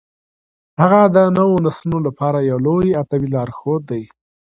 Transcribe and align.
هغه 0.81 1.01
د 1.15 1.17
نوو 1.37 1.55
نسلونو 1.65 2.05
لپاره 2.07 2.39
یو 2.49 2.57
لوی 2.67 2.89
ادبي 3.01 3.27
لارښود 3.35 3.81
دی. 3.91 4.03